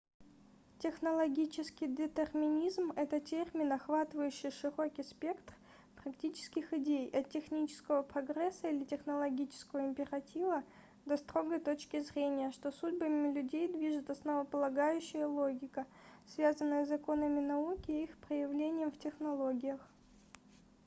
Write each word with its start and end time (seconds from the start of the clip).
технологический 0.79 1.85
детерминизм 1.85 2.91
это 2.95 3.19
термин 3.19 3.71
охватывающий 3.71 4.49
широкий 4.49 5.03
спектр 5.03 5.53
практических 6.01 6.73
идей 6.73 7.07
от 7.11 7.29
технического 7.29 8.01
прогресса 8.01 8.69
или 8.71 8.83
технологического 8.83 9.81
императива 9.85 10.63
до 11.05 11.17
строгой 11.17 11.59
точки 11.59 11.99
зрения 11.99 12.49
что 12.51 12.71
судьбами 12.71 13.31
людей 13.31 13.67
движет 13.71 14.09
основополагающая 14.09 15.27
логика 15.27 15.85
связанная 16.25 16.83
с 16.83 16.87
законами 16.89 17.39
науки 17.39 17.91
и 17.91 18.05
их 18.05 18.17
проявлением 18.17 18.89
в 18.89 18.97
технологиях 18.97 19.87